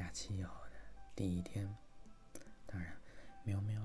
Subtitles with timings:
[0.00, 0.76] 假期以后的
[1.14, 1.76] 第一天，
[2.66, 2.98] 当然，
[3.44, 3.82] 喵喵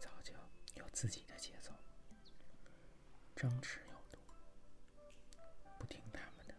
[0.00, 0.32] 早就
[0.72, 1.70] 有自己的节奏，
[3.36, 4.18] 张弛有度，
[5.78, 6.54] 不听他们的。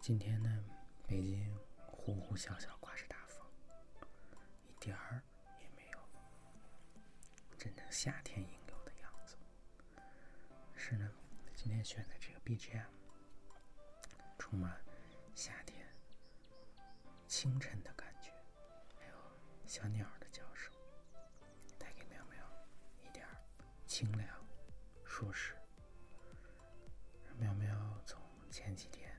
[0.00, 0.64] 今天呢，
[1.06, 3.46] 北京呼呼啸啸刮着大风，
[4.66, 5.22] 一点儿
[5.60, 5.98] 也没有
[7.58, 9.36] 真正夏天应有的样子。
[10.74, 11.12] 是呢，
[11.54, 12.86] 今天选的这个 BGM
[14.38, 14.80] 充满。
[15.34, 15.73] 夏天，
[17.36, 18.30] 清晨的感觉，
[18.96, 19.16] 还有
[19.66, 20.72] 小鸟的叫声，
[21.76, 22.48] 带给苗苗
[23.02, 23.26] 一点
[23.88, 24.46] 清凉、
[25.04, 25.56] 舒适，
[27.26, 29.12] 让苗苗从前几天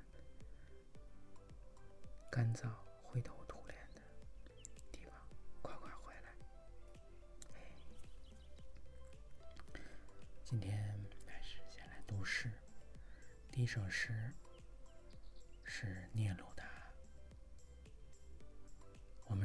[2.32, 2.70] 干燥、
[3.04, 4.02] 灰头土脸的
[4.94, 5.13] 地方
[5.62, 6.34] 快快回来。
[10.46, 12.49] 今天还是先来读诗，
[13.52, 14.34] 第一首诗。
[15.68, 16.45] 是聂鲁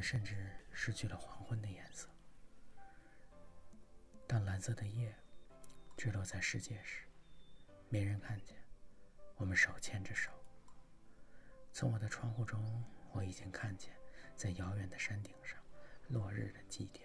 [0.02, 2.08] 甚至失去了黄昏的颜色。
[4.26, 5.14] 当蓝色的夜
[5.96, 7.06] 坠落在世界时，
[7.88, 8.56] 没人看见，
[9.36, 10.30] 我们手牵着手。
[11.72, 13.92] 从我的窗户中，我已经看见，
[14.36, 15.58] 在遥远的山顶上，
[16.08, 17.00] 落日的祭奠。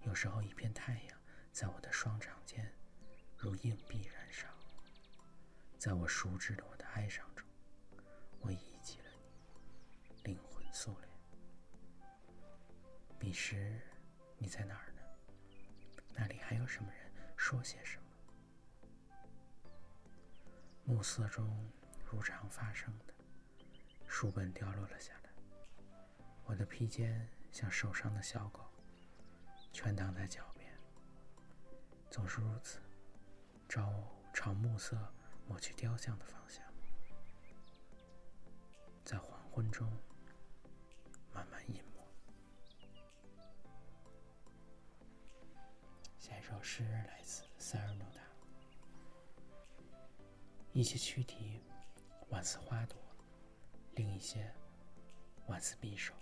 [0.00, 1.18] 有时候，一片太阳
[1.52, 2.70] 在我的双掌间，
[3.36, 4.48] 如硬币燃烧，
[5.78, 7.46] 在我熟知的我的哀伤中。
[8.40, 9.10] 我忆起了
[10.08, 11.11] 你，灵魂苏联。
[13.22, 13.80] 彼时
[14.36, 15.02] 你在哪儿呢？
[16.12, 17.00] 那里还有什么人？
[17.36, 18.04] 说些什么？
[20.84, 21.70] 暮色中
[22.04, 23.14] 如常发生的，
[24.08, 25.30] 书本掉落了下来。
[26.46, 28.68] 我的披肩像受伤的小狗，
[29.72, 30.76] 蜷躺在脚边。
[32.10, 32.80] 总是如此，
[33.68, 34.98] 朝朝暮色
[35.46, 36.60] 抹去雕像的方向。
[39.04, 39.88] 在黄昏中
[41.32, 41.91] 慢慢隐没。
[46.62, 48.22] 诗来自塞尔诺达。
[50.72, 51.60] 一些躯体
[52.30, 52.96] 宛似花朵，
[53.96, 54.50] 另一些
[55.48, 56.14] 宛似匕首，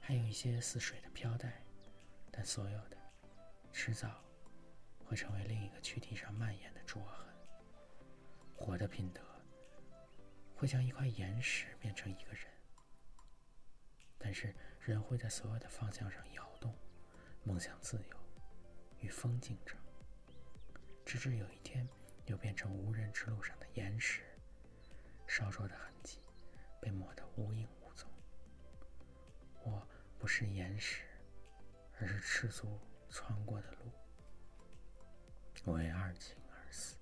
[0.00, 1.62] 还有一些似水的飘带，
[2.30, 2.96] 但所有的
[3.72, 4.22] 迟早
[5.04, 7.26] 会成为另一个躯体上蔓延的灼痕。
[8.54, 9.22] 活的品德。
[10.58, 12.46] 会将一块岩石变成一个人，
[14.16, 16.74] 但是人会在所有的方向上摇动，
[17.44, 18.16] 梦想自由，
[19.00, 19.76] 与风竞争，
[21.04, 21.88] 直至有一天
[22.26, 24.22] 又变成无人之路上的岩石，
[25.26, 26.18] 烧灼的痕迹
[26.80, 28.08] 被抹得无影无踪。
[29.62, 29.86] 我
[30.18, 31.02] 不是岩石，
[31.98, 32.78] 而是赤足
[33.10, 33.92] 穿过的路。
[35.64, 36.96] 我为二情而死，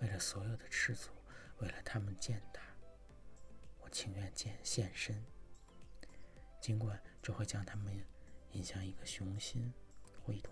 [0.00, 1.10] 为了所有的赤足，
[1.58, 2.62] 为了他们践踏。
[3.80, 5.24] 我情愿见现身，
[6.60, 8.04] 尽管这会将他们
[8.52, 9.72] 引向一个雄心
[10.24, 10.51] 或一朵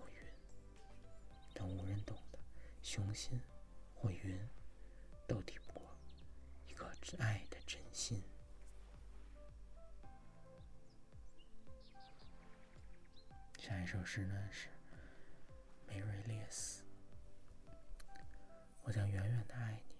[2.91, 3.39] 雄心
[3.95, 4.37] 或云
[5.25, 5.95] 都抵不过
[6.67, 6.85] 一颗
[7.19, 8.21] 爱的真心。
[13.57, 14.67] 下一首诗呢是
[15.87, 16.83] 梅瑞列斯，
[18.83, 19.95] 我将远远的爱你，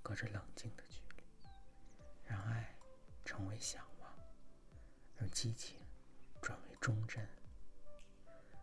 [0.00, 1.24] 隔着冷静的距离。
[2.24, 2.72] 让爱
[3.24, 4.16] 成为向往，
[5.18, 5.80] 而激情
[6.40, 7.28] 转为忠贞。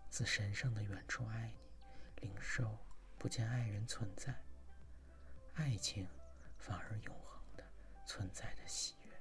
[0.10, 2.78] 自神圣的远处爱你，领受
[3.24, 4.36] 不见爱人存在，
[5.54, 6.06] 爱情
[6.58, 7.64] 反而永恒的
[8.06, 9.14] 存在的喜悦。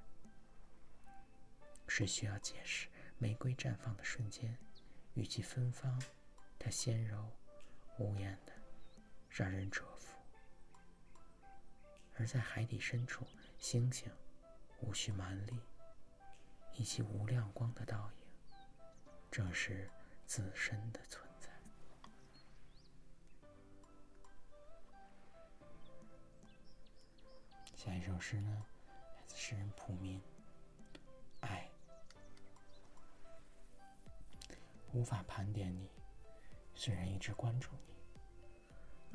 [1.87, 4.59] 谁需要解释玫瑰绽放的瞬间，
[5.15, 6.03] 与其芬芳，
[6.59, 7.31] 它纤柔
[7.97, 8.53] 无言的，
[9.31, 10.19] 让人折服。
[12.17, 13.25] 而在海底深处，
[13.57, 14.11] 星星。
[14.81, 15.61] 无需蛮力，
[16.75, 18.27] 以其无量光的倒影，
[19.31, 19.89] 正是
[20.27, 21.25] 自身的存
[28.23, 28.65] 时呢，
[29.17, 30.23] 来自诗人普明。
[31.41, 31.69] 爱，
[34.93, 35.91] 无法盘点你，
[36.73, 37.95] 虽然一直关注你。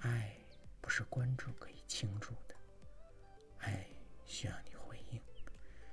[0.02, 0.36] 爱
[0.82, 2.56] 不是关注可以倾注的，
[3.60, 3.88] 爱
[4.26, 5.22] 需要你回应。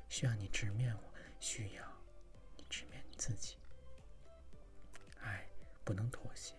[0.09, 1.85] 需要你直面我，需要
[2.57, 3.57] 你直面你自己。
[5.21, 5.49] 爱
[5.85, 6.57] 不能妥协，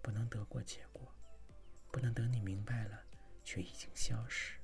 [0.00, 1.12] 不能得过且过，
[1.90, 3.02] 不能等你明白了
[3.42, 4.60] 却已经消失。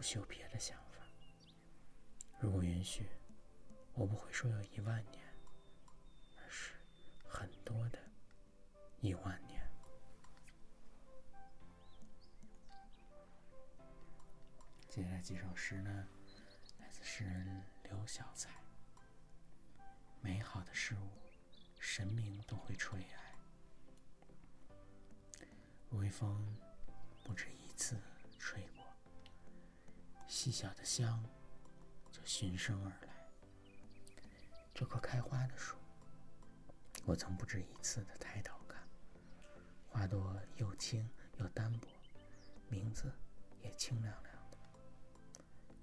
[0.00, 1.06] 不需有别的想法。
[2.38, 3.06] 如果允许，
[3.92, 5.22] 我不会说有一万年，
[6.38, 6.72] 而是
[7.28, 7.98] 很多的
[9.02, 9.60] 一万年。
[14.88, 16.08] 接下来几首诗呢，
[16.78, 18.48] 来自诗人刘小彩。
[20.22, 21.10] 美好的事物，
[21.78, 23.34] 神明都会垂爱。
[25.90, 26.56] 微风
[27.22, 27.59] 不止一，
[30.42, 31.22] 细小的香
[32.10, 33.14] 就循声而来。
[34.72, 35.76] 这棵开花的树，
[37.04, 38.82] 我曾不止一次的抬头看，
[39.86, 41.06] 花朵又轻
[41.36, 41.88] 又单薄，
[42.70, 43.12] 名字
[43.60, 44.34] 也清凉凉。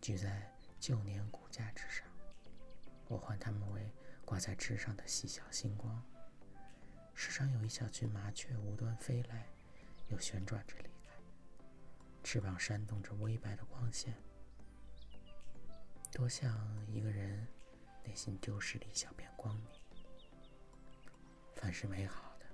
[0.02, 2.08] 举在旧年骨架之上，
[3.08, 3.94] 我唤它们为
[4.26, 6.04] 挂在枝上的细小星光。
[7.14, 9.48] 时常有一小群麻雀无端飞来，
[10.08, 11.14] 又旋转着离开，
[12.24, 14.18] 翅膀扇动着微白的光线，
[16.12, 16.56] 多像
[16.88, 17.48] 一个人
[18.04, 19.66] 内心丢失了一小片光明。
[21.56, 22.46] 凡是美好的，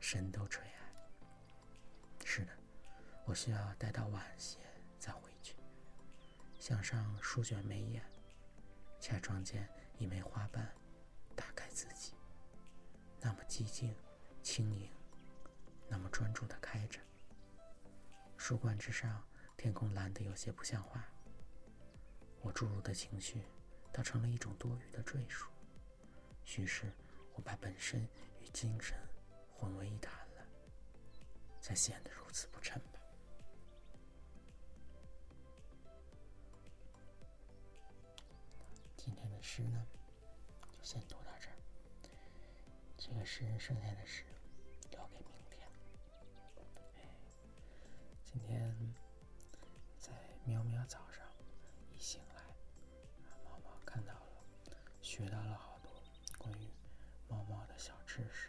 [0.00, 2.24] 神都垂爱。
[2.24, 2.52] 是的，
[3.24, 4.58] 我需要待到晚些
[4.98, 5.56] 再回去。
[6.58, 8.04] 向上舒卷眉眼，
[9.00, 9.68] 恰撞见
[9.98, 10.70] 一枚花瓣
[11.34, 12.14] 打开自己，
[13.20, 13.96] 那么寂静、
[14.42, 14.90] 轻盈，
[15.88, 17.00] 那么专注的开着。
[18.36, 19.24] 树冠之上，
[19.56, 21.04] 天空蓝得有些不像话。
[22.42, 23.42] 我注入的情绪，
[23.92, 25.50] 倒成了一种多余的赘述。
[26.56, 26.92] 于是，
[27.34, 28.02] 我把本身
[28.40, 28.98] 与精神
[29.54, 30.46] 混为一谈了，
[31.60, 33.00] 才显得如此不称吧。
[38.96, 39.86] 今天的诗呢，
[40.72, 41.56] 就先读到这儿。
[42.96, 44.24] 这个诗人剩下的诗
[44.90, 45.68] 留给明天。
[48.24, 48.94] 今天
[49.98, 50.12] 在
[50.44, 51.09] 喵喵早
[55.20, 55.92] 学到了好多
[56.38, 56.66] 关于
[57.28, 58.48] 猫猫的小知识，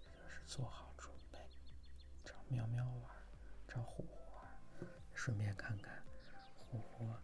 [0.00, 1.38] 就是做好准备
[2.24, 3.16] 找喵喵玩，
[3.68, 6.02] 找虎虎玩，顺便看看
[6.58, 7.14] 虎虎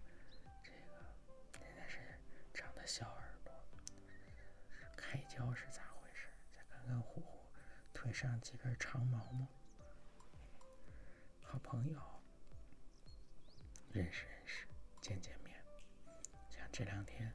[0.62, 1.04] 这个
[1.60, 1.98] 原来是
[2.54, 2.86] 长的。
[2.86, 3.52] 小耳朵，
[4.96, 6.28] 开胶是咋回事？
[6.52, 7.50] 再看看虎虎
[7.92, 9.48] 腿上几根长毛毛。
[11.42, 12.00] 好朋友，
[13.90, 14.68] 认识认识，
[15.00, 15.60] 见见面。
[16.48, 17.32] 像这两天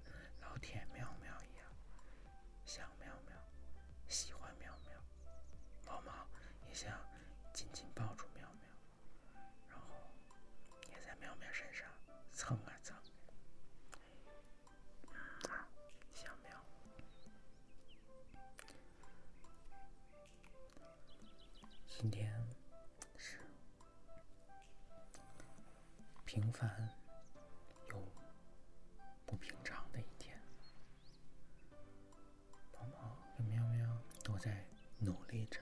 [35.36, 35.60] 努力着，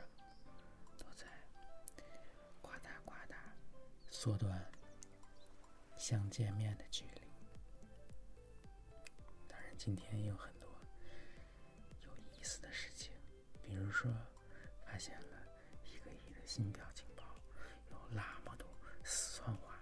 [0.99, 1.25] 都在
[2.61, 3.35] 呱嗒呱嗒
[4.11, 4.71] 缩短
[5.97, 7.21] 相见面的距离。
[9.47, 10.69] 当然，今天也有很多
[12.03, 13.11] 有意思的事情，
[13.63, 14.13] 比如说
[14.85, 15.27] 发现了。
[16.45, 17.23] 新表情包
[17.89, 18.67] 有那么多
[19.03, 19.79] 四川话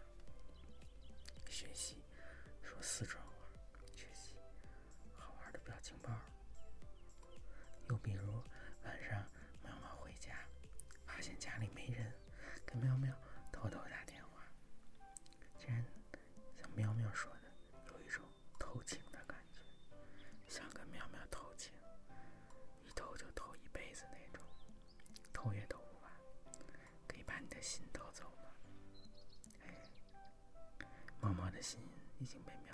[1.49, 1.97] 学习，
[2.63, 3.33] 说四川话
[3.93, 4.35] 学习
[5.17, 6.09] 好玩的表情包。
[12.81, 13.13] 喵喵
[13.51, 14.43] 偷偷打电话，
[15.57, 15.85] 竟然
[16.57, 17.51] 像喵喵说的，
[17.87, 18.25] 有一种
[18.59, 19.61] 偷情的感觉，
[20.47, 21.71] 想跟喵喵偷情，
[22.83, 24.43] 一偷就偷一辈子那种，
[25.31, 26.11] 偷也偷不完，
[27.07, 27.61] 可以把你的。
[27.61, 28.49] 心偷走吗，
[29.63, 29.87] 哎，
[31.19, 31.79] 猫猫的心
[32.17, 32.70] 已经被喵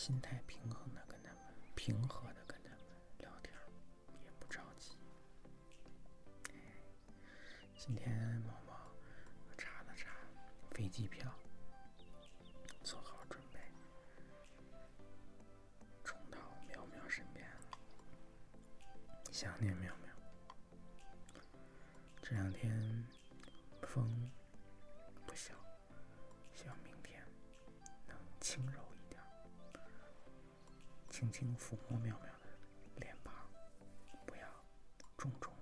[0.00, 1.42] 心态平衡的跟他们，
[1.74, 2.78] 平和的跟他们
[3.18, 3.54] 聊天，
[4.24, 4.96] 也不着急。
[7.76, 8.72] 今天毛毛
[9.58, 10.10] 查了查
[10.70, 11.30] 飞机票，
[12.82, 13.60] 做好准备，
[16.02, 17.78] 冲到苗苗身边了。
[19.30, 20.14] 想念苗苗，
[22.22, 22.99] 这两天
[31.20, 32.48] 轻轻抚摸妙妙的
[32.96, 33.34] 脸庞，
[34.24, 34.42] 不要
[35.18, 35.52] 重重